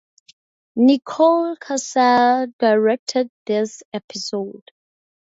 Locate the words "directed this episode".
2.57-4.67